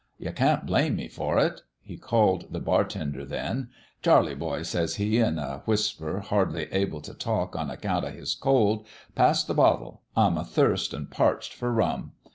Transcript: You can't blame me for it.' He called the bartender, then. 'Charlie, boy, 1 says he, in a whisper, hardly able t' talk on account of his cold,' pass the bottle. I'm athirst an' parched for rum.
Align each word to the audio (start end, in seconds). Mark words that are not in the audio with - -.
You 0.17 0.31
can't 0.31 0.65
blame 0.65 0.95
me 0.95 1.07
for 1.07 1.37
it.' 1.37 1.61
He 1.83 1.95
called 1.95 2.51
the 2.51 2.59
bartender, 2.59 3.23
then. 3.23 3.69
'Charlie, 4.01 4.33
boy, 4.33 4.55
1 4.55 4.63
says 4.63 4.95
he, 4.95 5.19
in 5.19 5.37
a 5.37 5.61
whisper, 5.65 6.21
hardly 6.21 6.63
able 6.73 7.01
t' 7.01 7.13
talk 7.13 7.55
on 7.55 7.69
account 7.69 8.05
of 8.05 8.15
his 8.15 8.33
cold,' 8.33 8.87
pass 9.13 9.43
the 9.43 9.53
bottle. 9.53 10.01
I'm 10.17 10.39
athirst 10.39 10.95
an' 10.95 11.05
parched 11.11 11.53
for 11.53 11.71
rum. 11.71 12.13